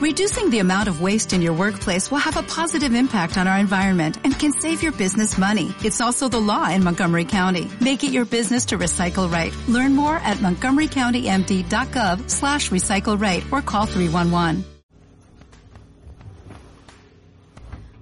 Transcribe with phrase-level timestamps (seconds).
[0.00, 3.58] Reducing the amount of waste in your workplace will have a positive impact on our
[3.58, 5.74] environment and can save your business money.
[5.84, 7.70] It's also the law in Montgomery County.
[7.82, 9.54] Make it your business to recycle right.
[9.68, 14.64] Learn more at montgomerycountymd.gov slash recycle right or call 311.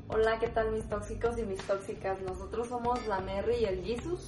[0.08, 2.20] Hola, ¿qué tal mis tóxicos y mis tóxicas?
[2.22, 4.20] Nosotros somos la Merry y el Jesus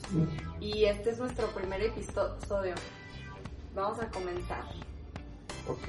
[0.61, 2.75] y este es nuestro primer episodio.
[3.77, 4.65] Vamos a comenzar.
[5.71, 5.87] Ok,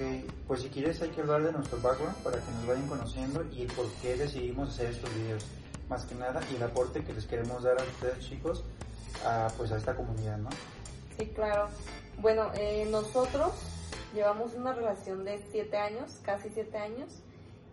[0.47, 3.65] pues si quieres hay que hablar de nuestro background para que nos vayan conociendo y
[3.65, 5.43] por qué decidimos hacer estos videos.
[5.89, 8.63] Más que nada y el aporte que les queremos dar a ustedes chicos
[9.25, 10.49] a, pues a esta comunidad, ¿no?
[11.17, 11.67] Sí, claro.
[12.19, 13.53] Bueno, eh, nosotros
[14.13, 17.09] llevamos una relación de 7 años, casi 7 años,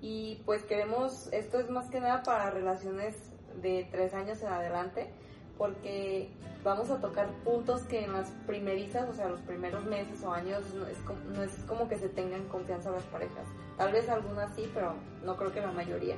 [0.00, 3.16] y pues queremos, esto es más que nada para relaciones
[3.60, 5.10] de 3 años en adelante,
[5.58, 6.30] porque
[6.64, 10.62] vamos a tocar puntos que en las primerizas, o sea, los primeros meses o años,
[10.74, 13.46] no es, como, no es como que se tengan confianza las parejas.
[13.76, 14.94] Tal vez algunas sí, pero
[15.24, 16.16] no creo que la mayoría.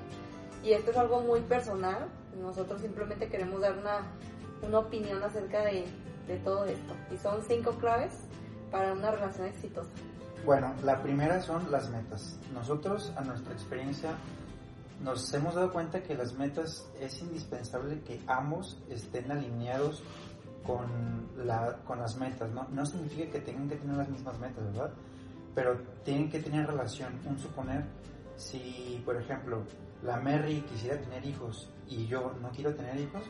[0.62, 2.08] Y esto es algo muy personal.
[2.40, 4.02] Nosotros simplemente queremos dar una,
[4.62, 5.86] una opinión acerca de,
[6.26, 6.94] de todo esto.
[7.12, 8.12] Y son cinco claves
[8.70, 9.90] para una relación exitosa.
[10.44, 12.38] Bueno, la primera son las metas.
[12.54, 14.10] Nosotros, a nuestra experiencia,
[15.00, 20.02] nos hemos dado cuenta que las metas es indispensable que ambos estén alineados
[20.64, 22.68] con, la, con las metas, ¿no?
[22.70, 24.92] No significa que tengan que tener las mismas metas, ¿verdad?
[25.54, 27.18] Pero tienen que tener relación.
[27.26, 27.84] Un suponer,
[28.36, 29.64] si por ejemplo
[30.02, 33.22] la Mary quisiera tener hijos y yo no quiero tener hijos,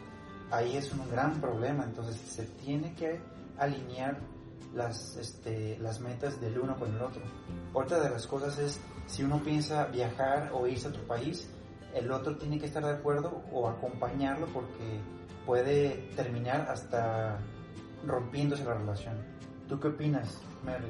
[0.51, 1.85] ahí es un gran problema.
[1.85, 3.21] Entonces se tiene que
[3.59, 4.19] alinear
[4.75, 7.23] las, este, las metas del uno con el otro.
[7.73, 11.49] Otra de las cosas es, si uno piensa viajar o irse a otro país,
[11.95, 15.01] el otro tiene que estar de acuerdo o acompañarlo porque
[15.47, 17.39] puede terminar hasta
[18.07, 19.17] rompiéndose la relación.
[19.69, 20.87] ¿Tú qué opinas, Mary?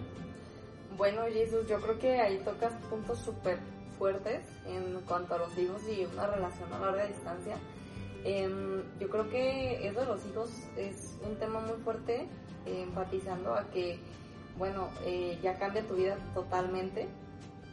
[0.97, 3.59] Bueno, Jesús, yo creo que ahí tocas puntos súper
[3.99, 7.57] fuertes en cuanto a los hijos y una relación a larga distancia.
[8.25, 12.29] Em, yo creo que eso de los hijos es un tema muy fuerte,
[12.67, 13.99] eh, enfatizando a que,
[14.59, 17.09] bueno, eh, ya cambia tu vida totalmente.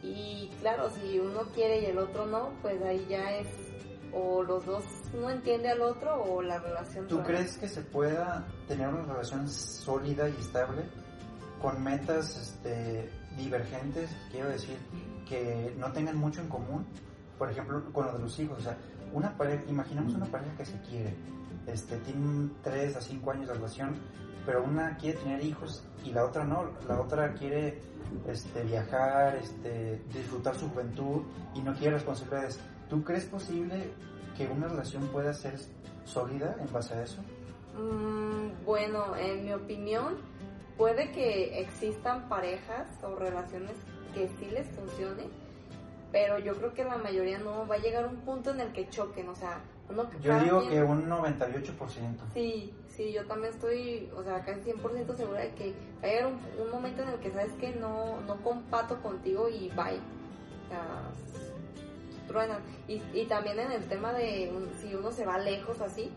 [0.02, 3.46] Y claro, si uno quiere y el otro no, pues ahí ya es
[4.12, 4.84] o los dos
[5.20, 7.06] no entiende al otro o la relación.
[7.08, 10.82] ¿Tú crees que se pueda tener una relación sólida y estable
[11.60, 14.10] con metas este, divergentes?
[14.30, 14.78] Quiero decir,
[15.28, 16.86] que no tengan mucho en común.
[17.38, 18.58] Por ejemplo, con lo de los hijos.
[18.58, 18.76] O sea,
[19.12, 21.14] una pareja, imaginemos una pareja que se quiere,
[21.66, 23.96] este, tienen 3 a 5 años de relación,
[24.48, 26.70] pero una quiere tener hijos y la otra no.
[26.88, 27.82] La otra quiere
[28.26, 31.20] este, viajar, este, disfrutar su juventud
[31.54, 32.58] y no quiere responsabilidades.
[32.88, 33.90] ¿Tú crees posible
[34.38, 35.58] que una relación pueda ser
[36.06, 37.20] sólida en base a eso?
[37.76, 40.16] Mm, bueno, en mi opinión,
[40.78, 43.76] puede que existan parejas o relaciones
[44.14, 45.24] que sí les funcione,
[46.10, 48.72] pero yo creo que la mayoría no va a llegar a un punto en el
[48.72, 49.60] que choquen, o sea,
[49.90, 51.72] uno Yo digo que un 98%.
[52.34, 56.26] Sí, sí, yo también estoy, o sea, casi 100% segura de que va a llegar
[56.26, 59.96] un, momento en el que sabes que no, no compato contigo y bye.
[59.96, 61.10] O sea,
[62.26, 62.60] truenan.
[62.86, 66.12] Y, y también en el tema de si uno se va lejos así,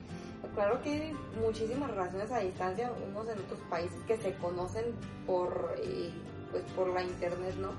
[0.53, 4.85] claro que hay muchísimas relaciones a distancia, unos en otros países que se conocen
[5.25, 6.11] por, eh,
[6.51, 7.69] pues por la internet, ¿no?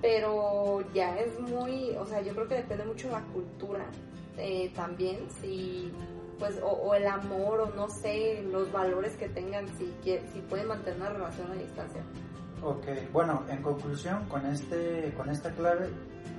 [0.00, 3.86] Pero ya es muy, o sea, yo creo que depende mucho de la cultura
[4.36, 5.92] eh, también, si
[6.38, 11.00] pues o, el amor o no sé, los valores que tengan, si, si pueden mantener
[11.00, 12.02] una relación a distancia.
[12.62, 15.88] Ok, bueno, en conclusión, con, este, con esta clave,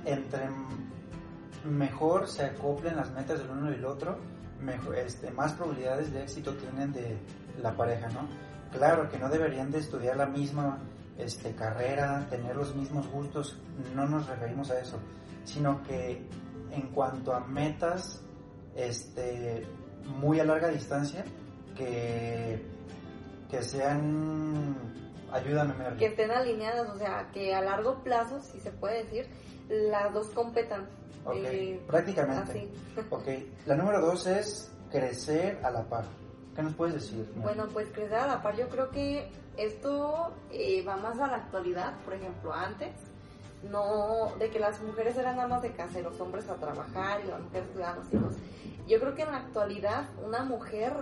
[0.04, 0.48] entre
[1.64, 4.18] mejor se acoplen las metas del uno y el otro,
[4.60, 7.16] mejor, este, más probabilidades de éxito tienen de
[7.62, 8.28] la pareja, ¿no?
[8.76, 10.78] Claro que no deberían de estudiar la misma
[11.16, 13.58] este, carrera, tener los mismos gustos,
[13.94, 14.98] no nos referimos a eso,
[15.44, 16.26] sino que
[16.74, 18.20] en cuanto a metas
[18.76, 19.66] este,
[20.06, 21.24] muy a larga distancia,
[21.76, 22.62] que,
[23.50, 24.76] que sean,
[25.32, 25.96] ayúdame, Mary.
[25.96, 29.28] Que estén alineadas, o sea, que a largo plazo, si se puede decir,
[29.68, 30.88] las dos competan.
[31.24, 32.68] Ok, eh, prácticamente.
[33.10, 33.28] Ok,
[33.66, 36.04] la número dos es crecer a la par.
[36.54, 37.28] ¿Qué nos puedes decir?
[37.36, 41.36] Bueno, pues crecer a la par, yo creo que esto eh, va más a la
[41.36, 42.92] actualidad, por ejemplo, antes,
[43.70, 47.28] no, de que las mujeres eran amas de casa y los hombres a trabajar y
[47.28, 48.34] las mujeres cuidaban los hijos.
[48.86, 50.92] Yo creo que en la actualidad una mujer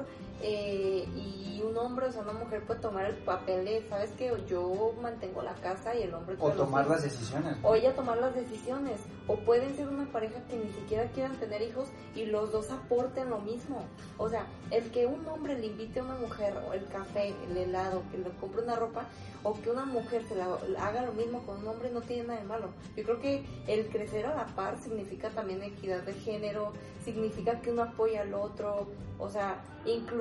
[0.41, 4.33] eh, y un hombre, o sea, una mujer puede tomar el papel de, ¿sabes qué?
[4.49, 6.37] Yo mantengo la casa y el hombre...
[6.41, 7.57] O tomar las decisiones.
[7.63, 9.01] O ella tomar las decisiones.
[9.27, 13.31] O pueden ser una pareja que ni siquiera quieran tener hijos y los dos aporten
[13.31, 13.85] lo mismo.
[14.19, 17.57] O sea, el que un hombre le invite a una mujer o el café, el
[17.57, 19.07] helado, que le compre una ropa,
[19.43, 20.47] o que una mujer se la,
[20.79, 22.69] haga lo mismo con un hombre no tiene nada de malo.
[22.97, 26.73] Yo creo que el crecer a la par significa también equidad de género,
[27.05, 28.89] significa que uno apoya al otro,
[29.19, 29.63] o sea,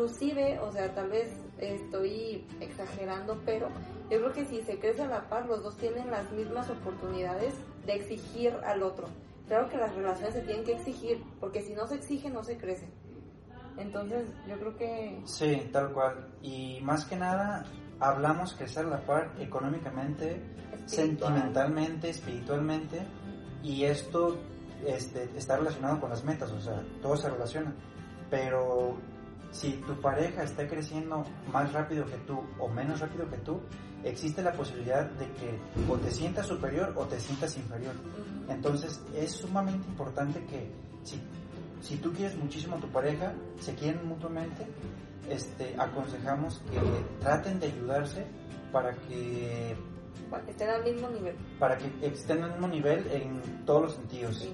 [0.01, 3.69] inclusive, o sea, tal vez estoy exagerando, pero
[4.09, 7.53] yo creo que si se crece a la par, los dos tienen las mismas oportunidades
[7.86, 9.07] de exigir al otro.
[9.48, 12.57] Claro que las relaciones se tienen que exigir, porque si no se exige, no se
[12.57, 12.88] crece.
[13.77, 15.21] Entonces, yo creo que...
[15.25, 16.27] Sí, tal cual.
[16.42, 17.65] Y más que nada,
[18.00, 20.42] hablamos que a la par económicamente,
[20.88, 23.01] sentimentalmente, espiritualmente,
[23.62, 24.38] y esto
[24.86, 27.74] este, está relacionado con las metas, o sea, todo se relaciona.
[28.30, 28.98] Pero
[29.51, 33.59] si tu pareja está creciendo más rápido que tú o menos rápido que tú,
[34.03, 35.59] existe la posibilidad de que
[35.89, 37.94] o te sientas superior o te sientas inferior.
[38.50, 40.71] Entonces es sumamente importante que
[41.03, 41.21] si,
[41.81, 44.65] si tú quieres muchísimo a tu pareja, se quieren mutuamente,
[45.30, 46.80] este, aconsejamos que
[47.19, 48.25] traten de ayudarse
[48.71, 49.75] para que
[50.30, 51.36] para que estén al mismo nivel.
[51.59, 54.48] Para que estén al mismo nivel en todos los sentidos.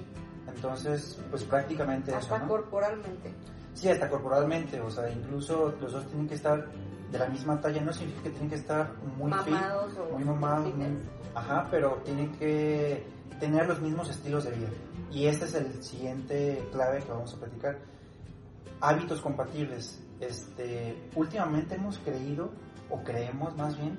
[0.48, 3.32] Entonces, pues prácticamente hasta eso, corporalmente.
[3.78, 6.66] Sí, hasta corporalmente, o sea, incluso los dos tienen que estar
[7.12, 10.74] de la misma talla, no significa que tienen que estar muy mamados muy mamados,
[11.32, 13.06] ajá, pero tienen que
[13.38, 14.68] tener los mismos estilos de vida.
[15.12, 17.78] Y este es el siguiente clave que vamos a platicar.
[18.80, 20.02] Hábitos compatibles.
[20.18, 22.50] Este, últimamente hemos creído,
[22.90, 23.96] o creemos más bien,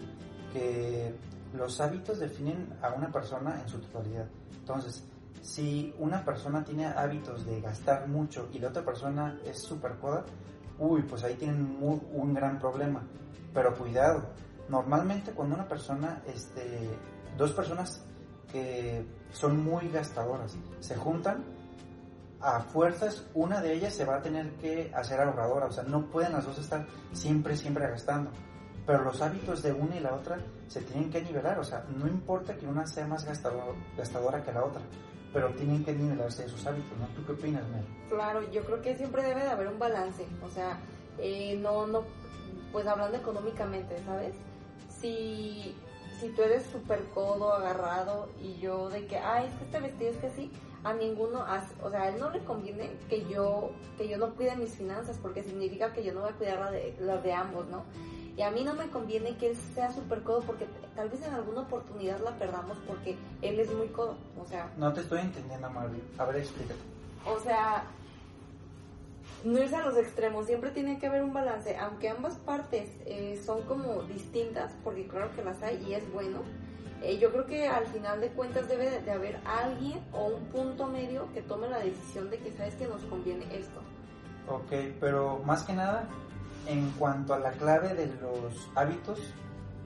[0.51, 1.15] que
[1.53, 4.27] los hábitos definen a una persona en su totalidad.
[4.59, 5.05] Entonces,
[5.41, 10.25] si una persona tiene hábitos de gastar mucho y la otra persona es súper coda,
[10.77, 13.03] uy, pues ahí tienen un gran problema.
[13.53, 14.23] Pero cuidado,
[14.69, 16.89] normalmente cuando una persona, este,
[17.37, 18.03] dos personas
[18.51, 21.43] que son muy gastadoras se juntan,
[22.41, 26.05] a fuerzas una de ellas se va a tener que hacer ahorradora, o sea, no
[26.05, 28.31] pueden las dos estar siempre, siempre gastando.
[28.85, 32.07] Pero los hábitos de una y la otra se tienen que nivelar, o sea, no
[32.07, 34.81] importa que una sea más gastadora que la otra,
[35.33, 37.07] pero tienen que nivelarse esos hábitos, ¿no?
[37.15, 37.83] ¿Tú qué opinas, Mel?
[38.09, 40.79] Claro, yo creo que siempre debe de haber un balance, o sea,
[41.19, 42.03] eh, no, no,
[42.71, 44.33] pues hablando económicamente, ¿sabes?
[44.99, 45.75] Si,
[46.19, 50.11] si tú eres súper codo, agarrado, y yo de que, ay, es que este vestido
[50.11, 50.51] es que sí,
[50.83, 51.45] a ninguno,
[51.83, 55.17] o sea, a él no le conviene que yo, que yo no cuide mis finanzas,
[55.21, 57.83] porque significa que yo no voy a cuidar las de, la de ambos, ¿no?
[58.39, 60.65] Y a mí no me conviene que él sea súper codo porque
[60.95, 64.15] tal vez en alguna oportunidad la perdamos porque él es muy codo.
[64.41, 64.71] O sea.
[64.77, 66.01] No te estoy entendiendo, Marvin.
[66.17, 66.79] A ver, explícate.
[67.25, 67.83] O sea,
[69.43, 73.41] no es a los extremos, siempre tiene que haber un balance, aunque ambas partes eh,
[73.45, 76.39] son como distintas, porque claro que las hay y es bueno.
[77.01, 80.87] Eh, yo creo que al final de cuentas debe de haber alguien o un punto
[80.87, 83.81] medio que tome la decisión de que sabes que nos conviene esto.
[84.47, 86.07] Ok, pero más que nada,
[86.67, 89.19] en cuanto a la clave de los hábitos,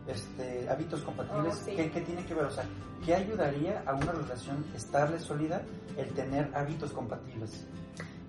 [0.07, 2.45] este, hábitos compatibles, oh, ¿qué, tiene que ver?
[2.45, 2.65] O sea,
[3.05, 5.61] ¿qué ayudaría a una relación estable, sólida,
[5.97, 7.65] el tener hábitos compatibles?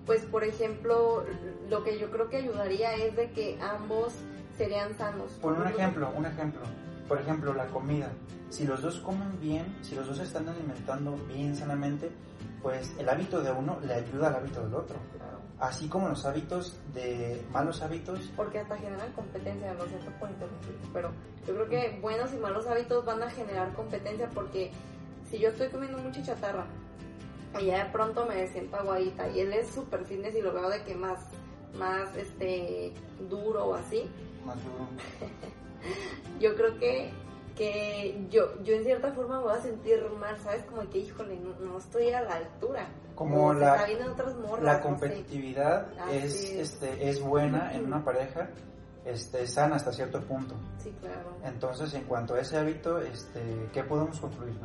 [0.05, 1.25] Pues, por ejemplo,
[1.69, 4.13] lo que yo creo que ayudaría es de que ambos
[4.57, 5.31] serían sanos.
[5.41, 6.61] Por un ejemplo, un ejemplo.
[7.07, 8.09] Por ejemplo, la comida.
[8.49, 12.11] Si los dos comen bien, si los dos están alimentando bien sanamente,
[12.61, 14.97] pues el hábito de uno le ayuda al hábito del otro
[15.59, 18.19] así como los hábitos de malos hábitos.
[18.35, 21.11] Porque hasta generan competencia, lo siento por interrumpir, pero
[21.47, 24.71] yo creo que buenos y malos hábitos van a generar competencia porque
[25.29, 26.65] si yo estoy comiendo mucha chatarra
[27.59, 30.69] y ya de pronto me siento aguadita y él es súper fitness y lo veo
[30.69, 31.19] de que más,
[31.77, 32.93] más este,
[33.29, 34.09] duro o así.
[34.45, 34.87] Más duro.
[36.39, 37.11] yo creo que
[37.55, 40.63] que yo, yo en cierta forma me voy a sentir mal, ¿sabes?
[40.65, 42.87] Como que, híjole, no, estoy a la altura.
[43.15, 43.87] Como, la,
[44.61, 48.49] la competitividad es, este, es buena en una pareja,
[49.05, 50.55] este, sana hasta cierto punto.
[50.79, 51.37] Sí, claro.
[51.43, 54.55] Entonces, en cuanto a ese hábito, este, ¿qué podemos concluir,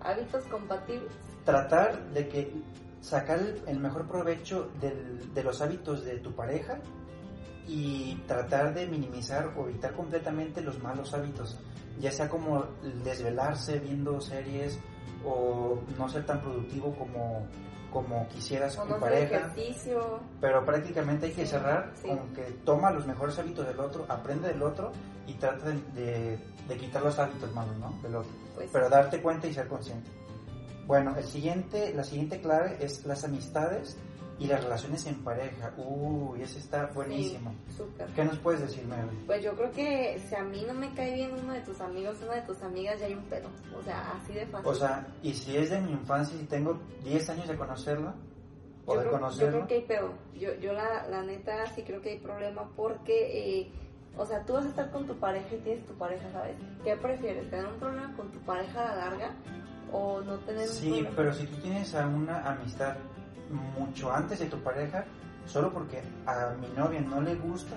[0.00, 1.12] Hábitos compatibles.
[1.44, 2.52] Tratar de que
[3.00, 6.80] sacar el mejor provecho de los hábitos de tu pareja
[7.66, 11.58] y tratar de minimizar o evitar completamente los malos hábitos
[11.98, 12.64] ya sea como
[13.04, 14.78] desvelarse viendo series
[15.24, 17.46] o no ser tan productivo como,
[17.92, 19.52] como quisieras tu pareja.
[20.40, 24.62] Pero prácticamente hay que cerrar con que toma los mejores hábitos del otro, aprende del
[24.62, 24.92] otro
[25.26, 27.90] y trata de, de, quitar los hábitos malos ¿no?
[28.02, 28.32] del otro.
[28.54, 30.10] Pues Pero darte cuenta y ser consciente.
[30.86, 33.96] Bueno, el siguiente, la siguiente clave es las amistades
[34.38, 35.72] y las relaciones en pareja.
[35.76, 37.54] Uy, ese está buenísimo.
[37.68, 37.82] Sí.
[38.14, 39.08] ¿Qué nos puedes decir, Mary?
[39.26, 42.18] Pues yo creo que si a mí no me cae bien uno de tus amigos,
[42.22, 43.48] una de tus amigas, ya hay un pedo.
[43.78, 44.70] O sea, así de fácil.
[44.70, 48.14] O sea, y si es de mi infancia y tengo 10 años de conocerla,
[48.84, 50.14] o yo de creo, yo conocerlo, creo que hay pedo.
[50.34, 53.72] Yo, yo la, la neta sí creo que hay problema porque, eh,
[54.18, 56.56] o sea, tú vas a estar con tu pareja y tienes tu pareja, ¿sabes?
[56.84, 57.48] ¿Qué prefieres?
[57.48, 59.30] ¿Tener un problema con tu pareja a la larga
[59.92, 62.96] o no tener un Sí, pero si tú tienes a una amistad
[63.50, 65.04] mucho antes de tu pareja,
[65.46, 67.76] solo porque a mi novia no le gusta,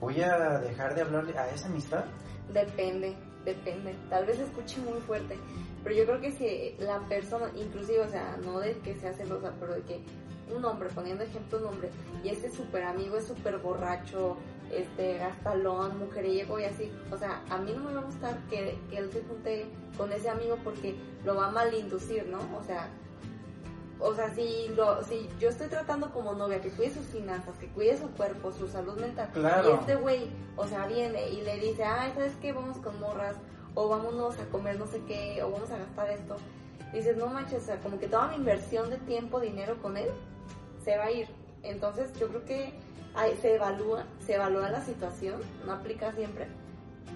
[0.00, 2.04] voy a dejar de hablarle a esa amistad.
[2.52, 3.94] Depende, depende.
[4.08, 5.36] Tal vez escuche muy fuerte,
[5.82, 9.52] pero yo creo que si la persona, inclusive, o sea, no de que sea celosa,
[9.58, 10.00] pero de que
[10.54, 11.90] un hombre, poniendo ejemplo un hombre,
[12.24, 14.36] y este súper amigo es súper borracho,
[14.72, 18.78] este gastalón, mujeriego y así, o sea, a mí no me va a gustar que,
[18.90, 20.94] que él se junte con ese amigo porque
[21.24, 22.38] lo va a malinducir, ¿no?
[22.56, 22.88] O sea,
[24.00, 27.66] o sea, si, lo, si yo estoy tratando como novia que cuide sus finanzas, que
[27.68, 29.70] cuide su cuerpo, su salud mental, Claro.
[29.70, 32.52] y este güey, o sea, viene y le dice, ay, ¿sabes qué?
[32.52, 33.36] Vamos con morras,
[33.74, 36.36] o vámonos a comer no sé qué, o vamos a gastar esto.
[36.92, 40.08] Dices, no manches, o sea, como que toda mi inversión de tiempo, dinero con él,
[40.84, 41.28] se va a ir.
[41.62, 42.72] Entonces, yo creo que
[43.14, 46.46] ay, se evalúa, se evalúa la situación, no aplica siempre,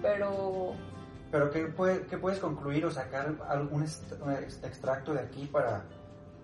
[0.01, 0.73] pero
[1.31, 5.83] Pero ¿qué, puede- qué puedes concluir o sacar algún extracto de aquí para,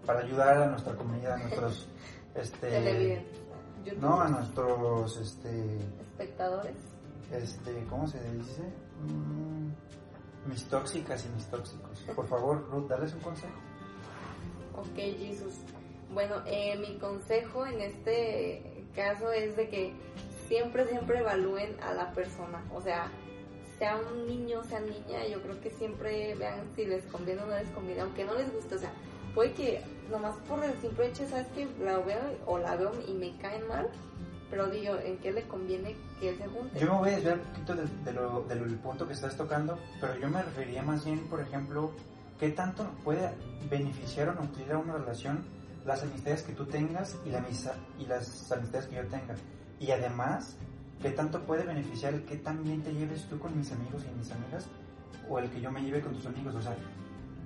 [0.05, 1.87] para ayudar a nuestra comunidad, a nuestros...
[2.35, 3.25] Este,
[3.99, 5.17] no, a nuestros...
[5.17, 6.75] Este, espectadores.
[7.31, 8.61] este, ¿cómo se dice?
[9.01, 9.71] Mm,
[10.47, 11.99] mis tóxicas y mis tóxicos.
[12.15, 13.53] Por favor, Ruth, darles un consejo.
[14.77, 15.55] Ok, Jesus.
[16.13, 19.93] Bueno, eh, mi consejo en este caso es de que
[20.47, 22.63] siempre, siempre evalúen a la persona.
[22.73, 23.11] O sea,
[23.77, 27.55] sea un niño, sea niña, yo creo que siempre vean si les conviene o no
[27.55, 28.75] les conviene, aunque no les guste.
[28.75, 28.91] O sea,
[29.35, 29.81] puede que
[30.11, 33.67] nomás por el simple hecho, ¿sabes que La veo o la veo y me caen
[33.67, 33.87] mal,
[34.49, 36.79] pero digo, ¿en qué le conviene que él se junte?
[36.79, 39.13] Yo me voy a desviar un poquito de, de lo, de lo- del punto que
[39.13, 41.91] estás tocando, pero yo me refería más bien, por ejemplo,
[42.39, 43.29] qué tanto puede
[43.69, 45.43] beneficiar o nutrir a una relación
[45.85, 49.35] las amistades que tú tengas y, la amisa- y las amistades que yo tenga.
[49.79, 50.55] Y además,
[51.01, 54.31] qué tanto puede beneficiar el que también te lleves tú con mis amigos y mis
[54.31, 54.67] amigas
[55.29, 56.55] o el que yo me lleve con tus amigos.
[56.55, 56.75] O sea,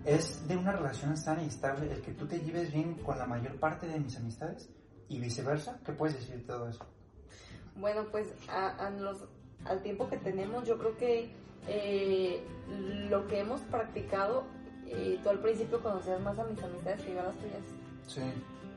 [0.06, 3.26] es de una relación sana y estable el que tú te lleves bien con la
[3.26, 4.70] mayor parte de mis amistades
[5.08, 5.80] y viceversa.
[5.86, 6.86] ¿Qué puedes decir de todo eso?
[7.76, 9.26] Bueno, pues a, a los,
[9.66, 11.32] al tiempo que tenemos, yo creo que
[11.68, 12.46] eh,
[13.10, 14.44] lo que hemos practicado,
[14.88, 17.64] eh, tú al principio conocías más a mis amistades que yo a las tuyas.
[18.08, 18.22] Sí.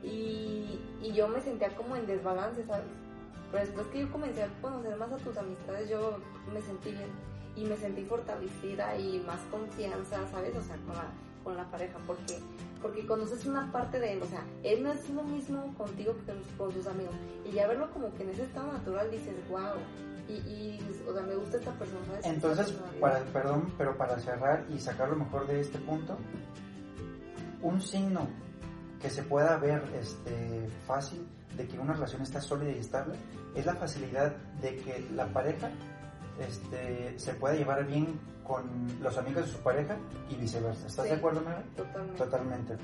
[0.02, 2.86] Y, y yo me sentía como en desbalance, ¿sabes?
[3.50, 6.18] Pero después que yo comencé a conocer más a tus amistades, yo
[6.52, 7.10] me sentí bien.
[7.56, 10.54] Y me sentí fortalecida y más confianza, ¿sabes?
[10.56, 11.06] O sea, con la,
[11.42, 11.98] con la pareja.
[12.06, 12.38] Porque,
[12.82, 14.22] porque conoces una parte de él.
[14.22, 17.14] O sea, él no es lo mismo contigo que con, con sus amigos.
[17.44, 19.74] Y ya verlo como que en ese estado natural dices, wow.
[20.28, 22.26] Y, y o sea, me gusta esta persona, ¿sabes?
[22.26, 26.18] Entonces, para, perdón, pero para cerrar y sacar lo mejor de este punto,
[27.62, 28.28] un signo
[29.00, 33.14] que se pueda ver este, fácil de que una relación está sólida y estable
[33.54, 35.70] es la facilidad de que la pareja
[36.40, 38.64] este, se pueda llevar bien con
[39.02, 39.96] los amigos de su pareja
[40.30, 40.86] y viceversa.
[40.86, 41.10] ¿Estás Sí.
[41.10, 41.62] de acuerdo, Mary?
[41.76, 42.18] Totalmente.
[42.24, 42.80] Totalmente, ok.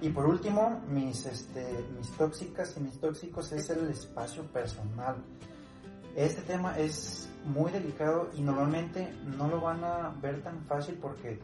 [0.00, 5.16] Y por último, mis, este, mis tóxicas y mis tóxicos es el espacio personal.
[6.16, 11.40] Este tema es muy delicado y normalmente no lo van a ver tan fácil porque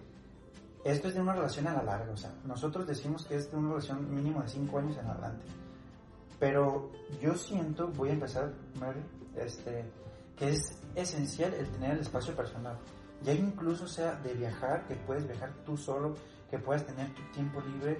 [0.84, 2.12] esto es de una relación a la larga.
[2.12, 5.44] O sea, nosotros decimos que es de una relación mínimo de 5 años en adelante.
[6.38, 9.00] Pero yo siento, voy a empezar, Mary,
[9.36, 9.84] este,
[10.38, 12.78] que es esencial el tener el espacio personal.
[13.22, 16.14] Ya incluso sea de viajar, que puedes viajar tú solo,
[16.50, 17.98] que puedas tener tu tiempo libre,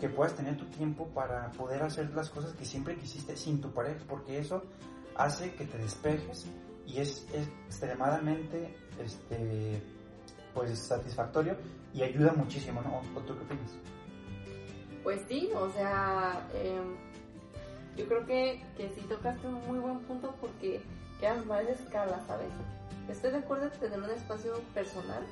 [0.00, 3.72] que puedas tener tu tiempo para poder hacer las cosas que siempre quisiste sin tu
[3.72, 4.62] pareja, porque eso
[5.16, 6.46] hace que te despejes
[6.86, 9.82] y es, es extremadamente este,
[10.52, 11.56] pues, satisfactorio
[11.94, 13.00] y ayuda muchísimo, ¿no?
[13.18, 13.78] ¿O tú qué opinas?
[15.02, 16.80] Pues sí, o sea, eh,
[17.96, 20.82] yo creo que, que sí tocaste un muy buen punto porque
[21.20, 22.48] quedas más de escala, ¿sabes?
[23.08, 25.22] Estoy de acuerdo en tener un espacio personal.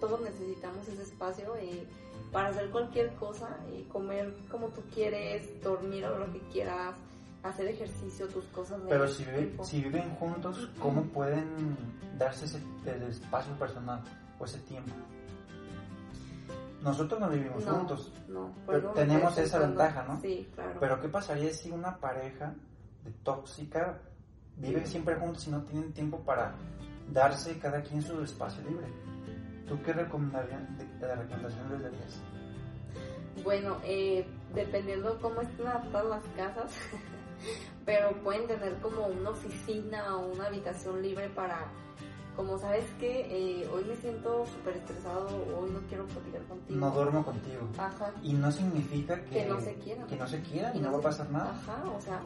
[0.00, 1.86] Todos necesitamos ese espacio eh,
[2.32, 6.94] para hacer cualquier cosa, eh, comer como tú quieres, dormir a lo que quieras,
[7.42, 11.76] hacer ejercicio, tus cosas de Pero si, vive- si viven juntos, ¿cómo pueden
[12.18, 14.00] darse ese el espacio personal
[14.38, 14.92] o ese tiempo?
[16.82, 19.66] Nosotros no vivimos no, juntos, no, pero tenemos esa pensando.
[19.68, 20.20] ventaja, ¿no?
[20.20, 20.80] Sí, claro.
[20.80, 22.54] pero ¿qué pasaría si una pareja
[23.04, 24.00] de tóxica
[24.62, 26.54] vive siempre juntos y no tienen tiempo para
[27.12, 28.86] darse cada quien su espacio libre?
[29.68, 32.20] ¿Tú qué recomendarías, de, de recomendación les darías?
[33.44, 36.72] Bueno, eh, dependiendo cómo estén adaptadas las casas,
[37.86, 41.66] pero pueden tener como una oficina o una habitación libre para,
[42.36, 45.26] como sabes que eh, hoy me siento súper estresado,
[45.58, 46.78] hoy no quiero platicar contigo.
[46.78, 47.68] No duermo contigo.
[47.78, 48.12] Ajá.
[48.22, 50.06] Y no significa que, Que no se quieran.
[50.06, 51.50] Que no se quieran y, no, no va a se- pasar nada.
[51.50, 52.20] Ajá, o sea,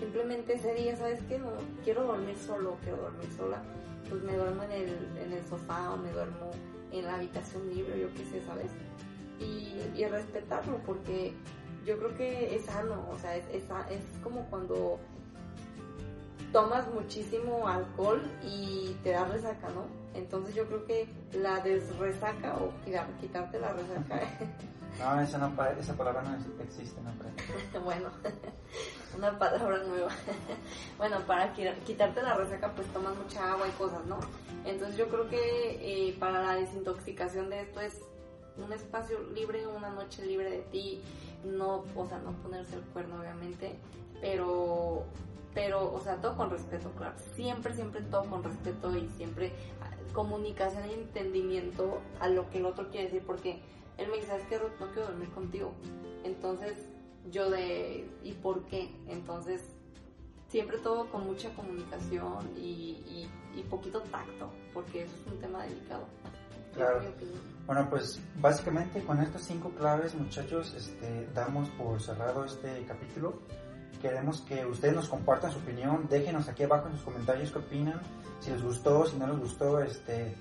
[0.00, 1.38] simplemente ese día, ¿sabes qué?
[1.38, 1.50] No,
[1.84, 3.62] quiero dormir solo, quiero dormir sola.
[4.08, 4.88] Pues me duermo en el,
[5.22, 6.50] en el sofá o me duermo
[6.90, 8.70] en la habitación libre, yo qué sé, ¿sabes?
[9.38, 11.32] Y, y respetarlo, porque
[11.86, 14.98] yo creo que es sano, o sea, es, es, es como cuando
[16.52, 19.84] tomas muchísimo alcohol y te da resaca, ¿no?
[20.18, 24.20] Entonces yo creo que la desresaca o quitar- quitarte la resaca
[24.98, 27.82] No, esa, no, esa palabra no existe, no creo.
[27.84, 28.10] bueno,
[29.16, 30.10] una palabra nueva.
[30.98, 34.18] bueno, para qui- quitarte la resaca, pues tomas mucha agua y cosas, ¿no?
[34.64, 38.00] Entonces yo creo que eh, para la desintoxicación de esto es
[38.58, 41.00] un espacio libre, una noche libre de ti,
[41.44, 43.78] no, o sea, no ponerse el cuerno, obviamente,
[44.20, 45.04] pero,
[45.54, 47.14] pero, o sea, todo con respeto, claro.
[47.36, 52.66] Siempre, siempre todo con respeto y siempre ah, comunicación y entendimiento a lo que el
[52.66, 53.62] otro quiere decir, porque
[54.00, 54.72] él me dice, ¿sabes qué, Ruth?
[54.80, 55.72] No quiero dormir contigo.
[56.24, 56.88] Entonces,
[57.30, 58.90] yo de, ¿y por qué?
[59.06, 59.62] Entonces,
[60.48, 65.62] siempre todo con mucha comunicación y, y, y poquito tacto, porque eso es un tema
[65.64, 66.06] delicado.
[66.74, 67.02] Claro.
[67.66, 73.40] Bueno, pues básicamente con estas cinco claves, muchachos, este, damos por cerrado este capítulo.
[74.00, 78.00] Queremos que ustedes nos compartan su opinión, déjenos aquí abajo en sus comentarios qué opinan,
[78.40, 80.34] si les gustó, si no les gustó, este,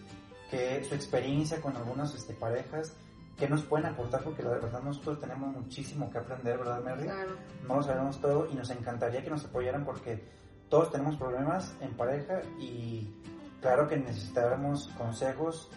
[0.49, 2.95] que su experiencia con algunas este, parejas,
[3.39, 7.03] qué nos pueden aportar, porque la verdad nosotros tenemos muchísimo que aprender, ¿verdad, Mary?
[7.03, 7.31] Claro.
[7.67, 10.24] No lo sabemos todo y nos encantaría que nos apoyaran porque
[10.69, 13.15] todos tenemos problemas en pareja y
[13.62, 15.72] claro que necesitáramos consejos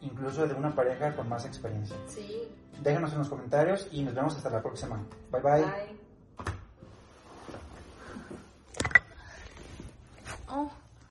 [0.00, 1.96] incluso de una pareja con más experiencia.
[2.08, 2.48] Sí.
[2.82, 5.02] Déjanos en los comentarios y nos vemos hasta la próxima.
[5.30, 5.62] Bye bye.
[5.62, 5.98] Bye.
[10.48, 10.83] Oh.